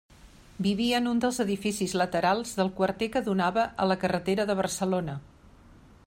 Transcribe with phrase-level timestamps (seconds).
[0.67, 5.19] Vivia en un dels edificis laterals del quarter que donava a la carretera de Barcelona.